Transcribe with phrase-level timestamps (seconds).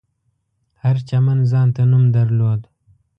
[0.83, 2.61] هر چمن ځانته نوم درلود.